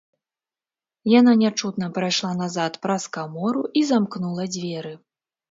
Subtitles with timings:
[1.19, 4.97] Яна нячутна прайшла назад праз камору і замкнула дзверы.